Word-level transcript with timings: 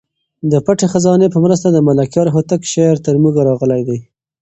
د 0.51 0.53
پټې 0.65 0.85
خزانې 0.93 1.27
په 1.31 1.39
مرسته 1.45 1.67
د 1.71 1.77
ملکیار 1.87 2.27
هوتک 2.35 2.61
شعر 2.73 2.95
تر 3.05 3.15
موږ 3.23 3.35
راغلی 3.47 3.81
دی. 3.89 3.99